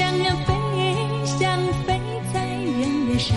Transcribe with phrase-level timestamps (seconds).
[0.00, 0.54] 想要飞
[1.26, 2.00] 翔，飞
[2.32, 3.36] 在原野上，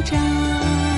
[0.00, 0.91] 长。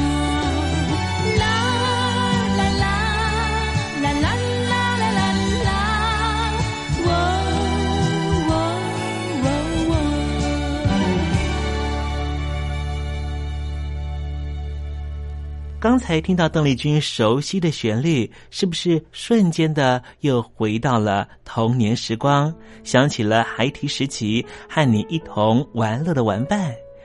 [0.00, 0.04] 啦
[1.38, 2.92] 啦啦
[4.00, 4.34] 啦啦啦
[5.00, 5.22] 啦啦
[5.64, 5.82] 啦
[15.80, 22.54] 刚才听到邓丽君熟悉的旋律，是不是瞬间的又回到了童年时光？
[22.84, 26.72] 想起了孩提时期和你一同玩乐的玩伴，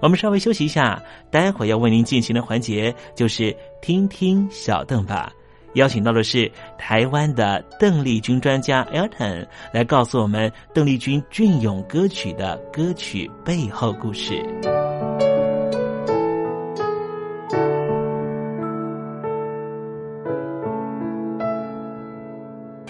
[0.00, 1.00] 我们稍微休息一下，
[1.30, 5.32] 待会儿要为您进行的环节就是听听小邓吧。
[5.74, 14.42] 邀请到的是台湾的邓丽君专家 Elton 来告诉我们邓丽君隽永歌曲的歌曲背后故事。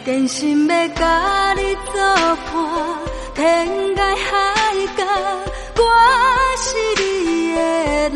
[0.03, 2.01] 真心要甲你作
[2.51, 2.99] 伴，
[3.35, 4.50] 天涯海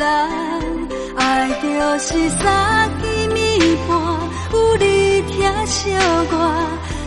[0.04, 0.88] 的人。
[1.16, 3.92] 爱就是三更暝半，
[4.52, 5.90] 有你听小
[6.26, 6.32] 歌，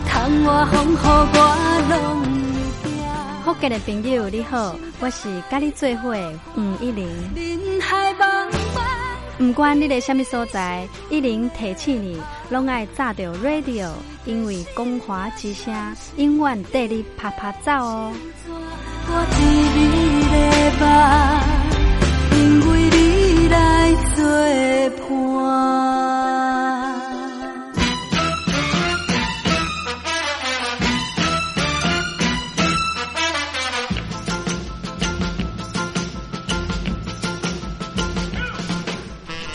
[0.06, 0.12] 窗
[0.44, 1.36] 外风雨我
[1.90, 1.94] 拢
[2.82, 2.90] 会惊。
[3.44, 7.06] 福建的朋友你好，我是甲你做伙的黄一玲。
[7.34, 8.82] 人海茫茫。
[9.38, 13.88] 不管你在什么所在，一零提醒你，拢爱炸着 radio，
[14.24, 15.72] 因为光华之声
[16.16, 18.12] 永远带你啪啪走哦。
[19.10, 19.38] 我伫
[19.76, 19.78] 你
[20.32, 20.36] 的
[20.80, 20.86] 梦，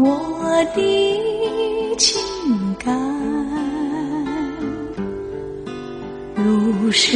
[0.03, 2.21] 我的情
[2.77, 2.93] 感，
[6.35, 7.15] 如诗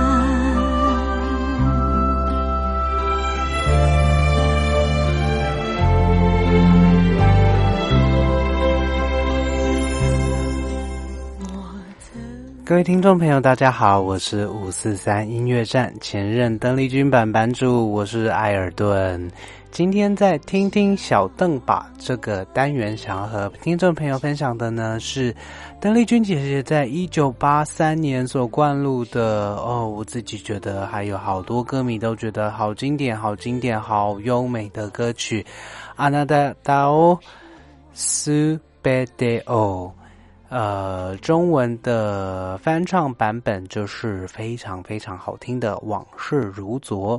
[12.63, 19.29] 各位听众朋友，大家好，我是五四三音乐站前任邓丽君版版主，我是艾尔顿。
[19.71, 25.35] 今天在听听小邓吧这个单元，想要和听众朋友分享的呢是
[25.81, 35.41] 邓丽君姐姐在一九八三年所灌录的哦，我自己觉得还有好多歌迷都觉得好经典、好经典、好优美的歌曲
[35.95, 37.19] 《阿那达达哦
[37.93, 39.91] 苏贝德哦》。
[40.51, 47.17] 呃，中文的翻唱版本就是非常非常好听的《往事如昨》。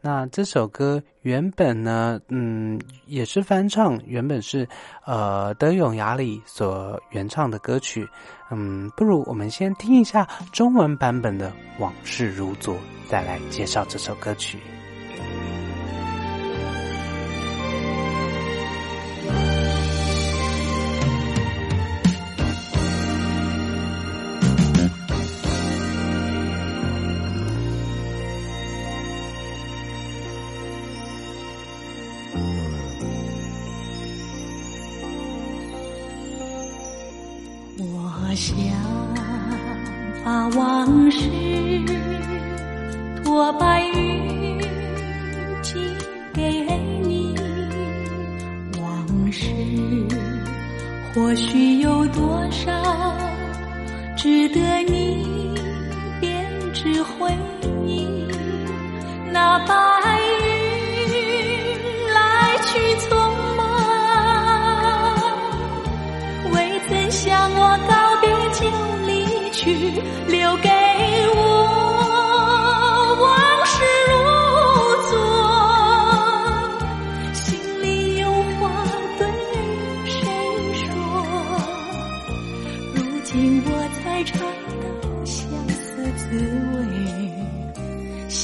[0.00, 4.66] 那这首歌原本呢，嗯，也是翻唱，原本是
[5.04, 8.08] 呃德永雅里所原唱的歌曲。
[8.50, 12.74] 嗯，不如我们先听一下中文版本的《往事如昨》，
[13.10, 14.58] 再来介绍这首歌曲。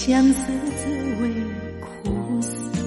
[0.07, 0.89] 相思滋
[1.21, 1.35] 味
[1.81, 2.81] 苦涩。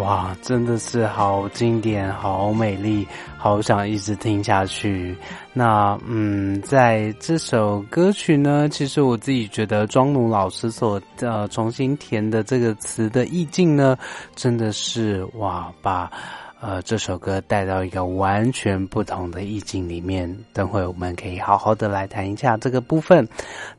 [0.00, 3.06] 哇，真的是好经典，好美丽，
[3.36, 5.14] 好想一直听下去。
[5.52, 13.94] 那嗯，在这首歌曲呢，其实我自己觉得庄奴老师所呃重新填的这个词的意境呢，
[14.34, 16.10] 真的是哇，把
[16.60, 20.34] 呃这首歌带到一个完全不同的意境里面。
[20.52, 23.26] 等会我们可以好好的来谈一下这个部分。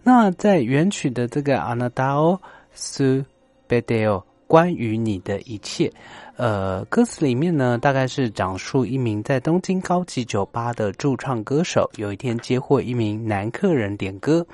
[0.03, 2.39] 那在原曲的这个 Anadao
[2.75, 3.23] su
[3.69, 4.30] bedeo。
[4.51, 5.89] 关于你的一切，
[6.36, 14.46] 呃，歌词里面呢，大概是讲述一名在东京高级酒吧的驻唱歌手，有一天接获一名男客人点歌，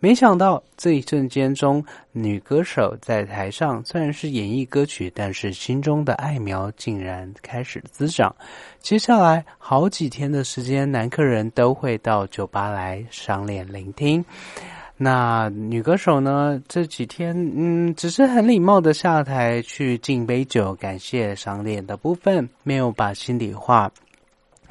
[0.00, 1.80] 没想到这一瞬间中，
[2.10, 8.34] 女歌手在台上虽然是演绎歌曲，但是心中的爱苗竟然开始滋长。
[8.80, 14.24] 接下来好几天的时间，男客人都会到酒吧来赏脸聆听。
[14.96, 16.62] 那女歌手呢？
[16.68, 23.90] 这几天，嗯，只是很礼貌的下台去敬杯酒，感谢赏脸的部分，没有把心里话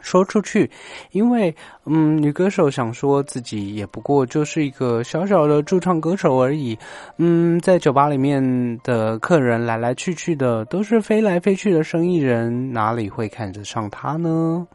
[0.01, 0.69] 说出去，
[1.12, 1.53] 因为，
[1.86, 6.77] 嗯，女歌手想说自己也不过就是一个小小的驻唱歌手而已，
[7.17, 14.65] 嗯，在酒吧里面的客人来来去去的都是飞来飞去的生意人，哪里会看得上她呢？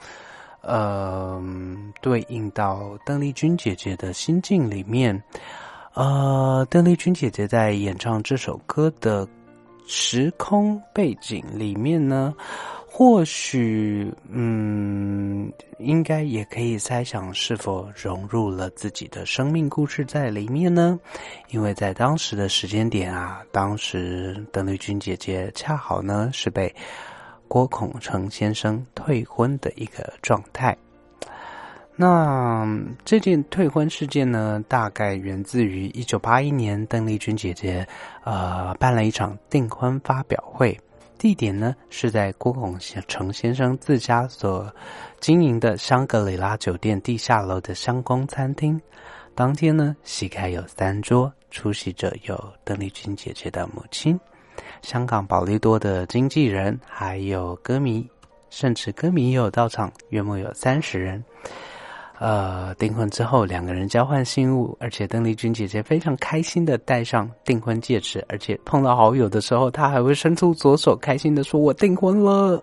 [0.61, 1.43] 呃，
[2.01, 5.23] 对应到邓丽君姐姐的心境里面，
[5.95, 9.27] 呃，邓丽君姐姐在演唱这首歌的
[9.87, 12.35] 时空背景里面呢，
[12.91, 20.99] 或许，嗯，应该也可以猜想是否融入了自己的生命故事在里面呢？
[21.51, 26.75] 因为在当时的时间点啊，当时邓丽君姐姐恰好呢是被。
[27.49, 30.77] 郭孔成先生退婚的一个状态。
[31.97, 32.65] 那
[33.05, 37.85] 这件退婚事件呢，大概源自于一九八一年，邓丽君姐姐
[38.23, 40.79] 呃办了一场订婚发表会，
[41.19, 44.73] 地点呢是在郭孔成先生自家所
[45.19, 48.81] 经营的香格里拉酒店地下楼的香宫餐厅。
[49.35, 54.19] 当天呢，席开有三桌，出席者有邓丽君姐姐的母亲。
[54.83, 58.09] 香港保利多的经纪人，还有歌迷，
[58.51, 61.23] 甚至歌迷也有到场，约莫有三十人。
[62.21, 72.61] 呃，订婚之后，两个人交换信物，而且邓丽君姐姐非常开心的戴上订婚戒指，而且碰到好友的时候，她还会伸出左手，开心的说：“我订婚了。”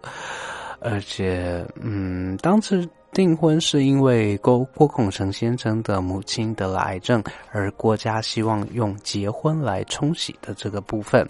[0.81, 7.23] 而且，嗯，当时订婚是因为郭郭孔成先生的母亲得了癌症，
[7.53, 11.25] 而郭家希望用结婚来冲洗的这个部分。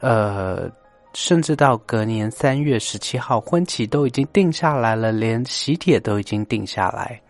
[0.00, 0.70] 呃，
[1.14, 7.20] 甚至到隔年三月十七号，婚期都已经定下来了，连喜帖都已经定下来。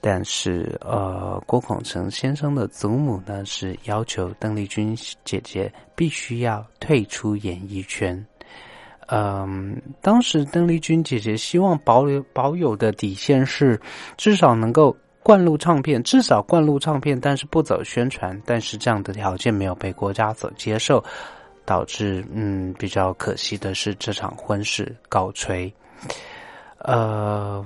[0.00, 8.24] 但是，呃，郭孔成先生的祖母呢，是要求邓丽君姐姐必须要退出演艺圈。
[9.08, 13.80] 嗯，当时邓丽君姐姐希望保留保有的底线是，
[14.16, 18.40] 至少能够灌录唱片，至少灌录唱片，但是不走宣传。
[18.46, 21.02] 但是这样的条件没有被国家所接受。
[21.68, 25.70] 导致嗯比较可惜的是这场婚事告吹。
[26.78, 27.62] 呃，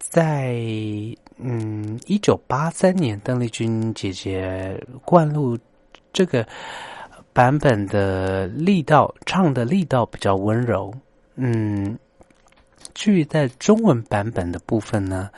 [0.00, 0.56] 在
[1.36, 5.56] 嗯一九八三年，邓丽君姐姐灌录
[6.12, 6.44] 这个
[7.32, 10.92] 版本的力道，唱的力道比较温柔。
[11.36, 11.96] 嗯，
[12.92, 15.30] 至于在中文版本的部分呢，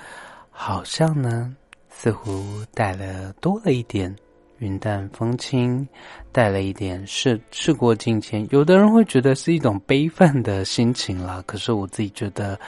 [0.50, 1.54] 好像呢
[1.90, 4.16] 似乎带了多了一点。
[4.58, 5.86] 云淡风轻，
[6.32, 8.46] 带了一点事事过境迁。
[8.50, 12.58] 有的人会觉得是一种悲愤的心情啦，可是我自己觉得，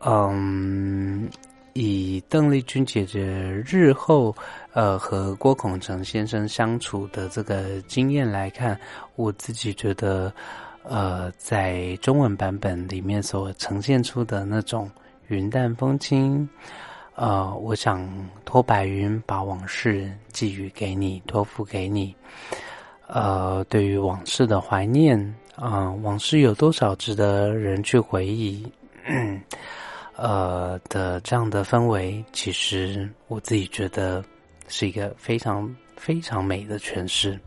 [0.00, 1.28] 嗯，
[1.72, 3.22] 以邓丽君姐姐
[3.66, 4.34] 日后
[4.72, 8.78] 呃和郭孔成先生相处的这个经验来看，
[9.16, 10.32] 我自己觉得，
[10.82, 14.90] 呃，在中文版本里面所呈现出的那种
[15.28, 16.48] 云淡风轻。
[17.16, 18.08] 呃，我想
[18.44, 22.12] 托白云把往事寄予给你，托付给你。
[23.06, 25.16] 呃，对于往事的怀念，
[25.54, 28.66] 啊，往事有多少值得人去回忆？
[30.16, 34.24] 呃的这样的氛围，其实我自己觉得
[34.66, 37.38] 是一个非常非常美的诠释。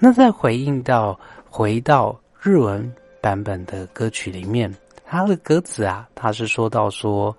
[0.00, 1.18] 那在回应到
[1.48, 7.36] 回到日文版本的歌曲里面，它的歌词啊，它是说到说。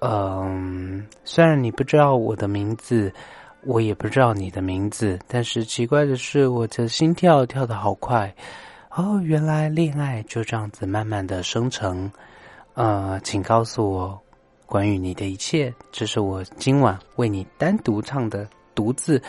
[0.00, 3.12] 嗯，虽然你不知道我的名字，
[3.64, 8.32] 我也不知道你的名字，但是奇怪的是，我的心跳跳得好快。
[8.90, 12.10] 哦，原来恋爱就这样子慢慢的生成。
[12.74, 14.20] 呃，请告诉我
[14.66, 19.20] 关于你的一切，这是我今晚为你单独唱的，独自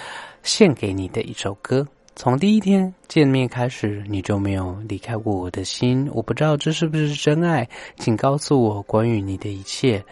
[0.44, 1.88] 献给你的一首歌。
[2.16, 6.10] 从第一天见面开始，你就没有离开过我的心。
[6.14, 10.04] 我不知道这是不是真爱，请告诉我关于你的一切。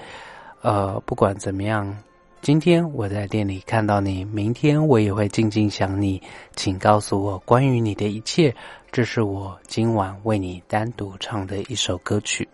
[0.66, 1.96] 呃，不管怎么样，
[2.42, 6.20] 今天我在店里看到你，明天我也会静静想你。
[6.56, 8.52] 请告诉我关于你的一切，
[8.92, 12.50] 这是我今晚为你单独唱的一首歌曲。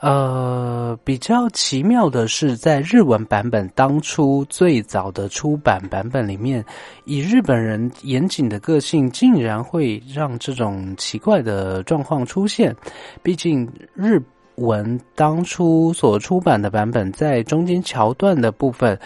[0.00, 6.64] 呃，比较奇妙的是，在日文版本当初最早的出版版本里面，
[7.04, 12.74] 以日本人严谨的个性，竟然会让这种奇怪的状况出现。
[13.22, 14.18] 毕竟日。
[14.58, 18.98] 文当初所出版的版本，在中间桥段的部分。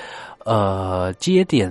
[0.44, 1.70] 呃，接点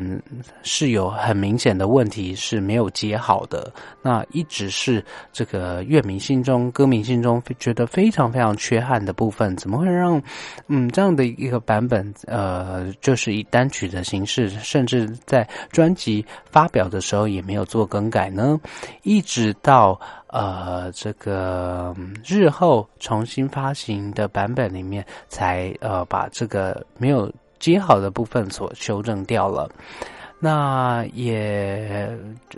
[0.63, 3.71] 是有很明显的问题，是没有接好的。
[4.01, 5.03] 那一直是
[5.33, 9.55] 这个乐迷心中、歌迷心中觉得非常非常缺憾的部分。
[9.57, 10.21] 怎么会让
[10.67, 18.59] 嗯这样的一个版本，呃，就是以单曲的形式，甚至在专辑发表的时候也没有做更改呢？
[19.03, 21.93] 一直到呃这个
[22.25, 27.31] 日后重新发行的版本里面，才呃把这个没有。
[27.61, 29.69] 接好的部分所修正掉了，
[30.39, 32.09] 那也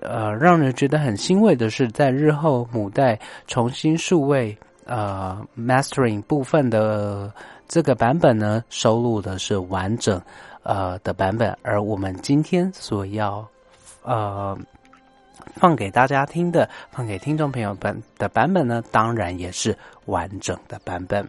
[0.02, 7.32] 呃让人觉得很欣慰的是，在日后母带重新数位呃 mastering 部分的
[7.68, 10.20] 这个版本呢，收录的是完整
[10.64, 13.46] 呃的版本，而我们今天所要
[14.04, 14.58] 呃
[15.56, 21.28] 放给大家听的，放给听众朋友本的版本呢，当然也是完整的版本。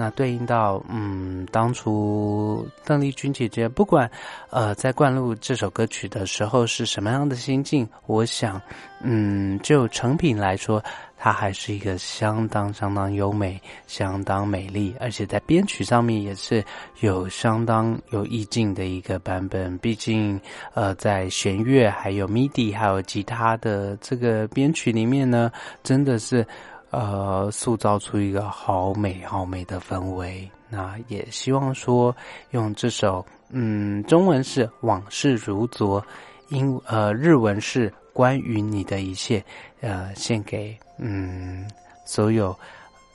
[0.00, 4.10] 那对应到，嗯，当初邓丽君姐姐不管，
[4.48, 8.58] 呃，在灌录这首歌曲的时候是什么样的心境，我想，
[9.02, 10.82] 嗯，就成品来说，
[11.18, 16.64] 它还是一个相当相当优美、相当美丽，而且在编曲上面也是
[17.00, 19.76] 有相当有意境的一个版本。
[19.80, 20.40] 毕竟，
[20.72, 26.46] 呃，在弦乐、还有 MIDI、还有吉他的这个编曲里面呢，真的是。
[26.90, 30.48] 呃，塑造出一个好美好美的氛围。
[30.68, 32.14] 那也希望说，
[32.50, 36.04] 用这首，嗯，中文是往事如昨，
[36.48, 39.44] 英呃日文是关于你的一切，
[39.80, 41.68] 呃，献给嗯
[42.04, 42.56] 所有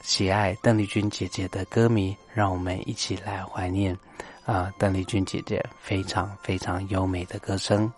[0.01, 3.97] 喜爱邓丽君姐姐的歌迷，让我们一起来怀念
[4.45, 7.91] 啊邓丽君姐姐非常非常优美的歌声。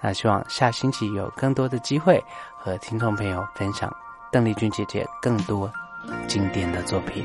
[0.00, 2.22] 那希望下星期有更多的机会
[2.56, 3.92] 和听众朋友分享。
[4.32, 5.70] 邓丽君姐姐更多
[6.28, 7.24] 经典的作品。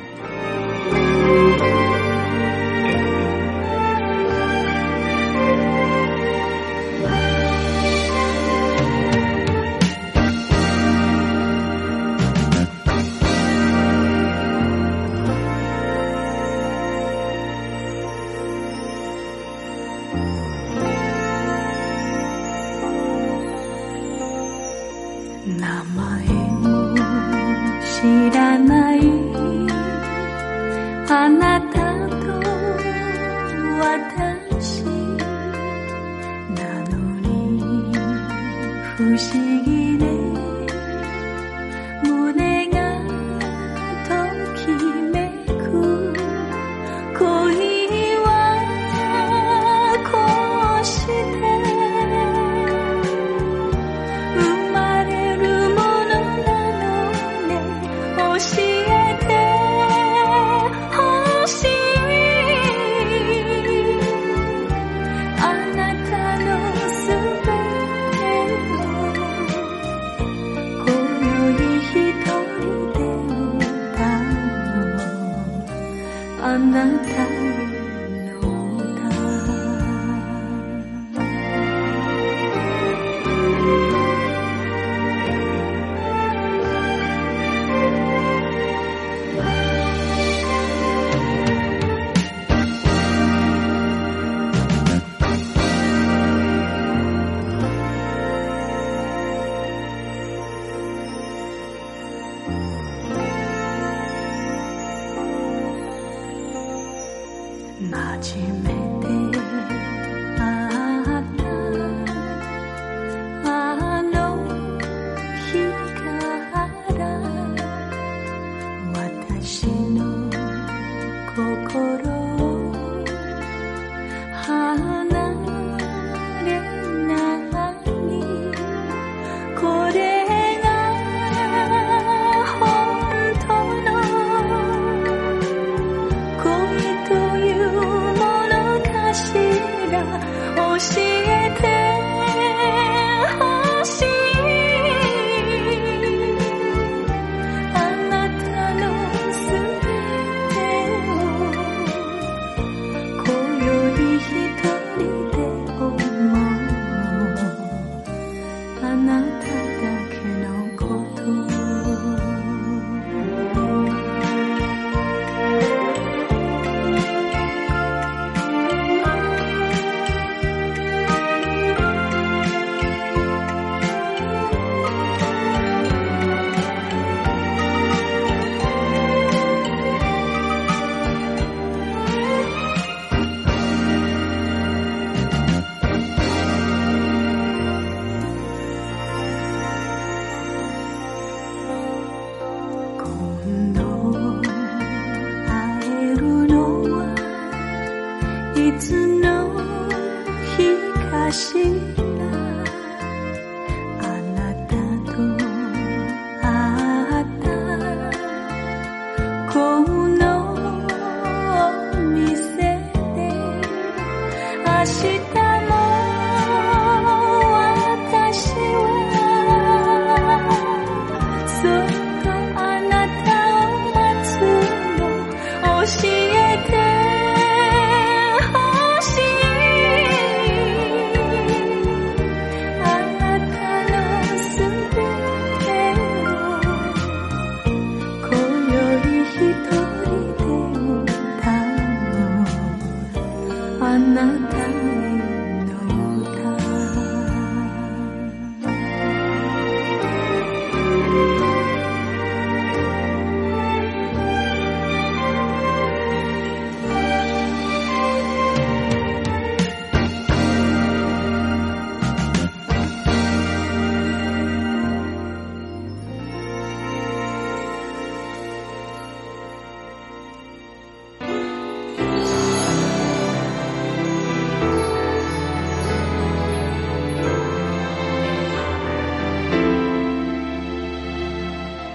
[38.97, 39.85] 不吸